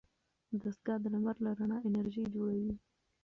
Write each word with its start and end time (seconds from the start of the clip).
دستګاه 0.61 0.99
د 1.01 1.05
لمر 1.13 1.35
له 1.45 1.51
رڼا 1.59 1.77
انرژي 1.87 2.23
جوړوي. 2.33 2.73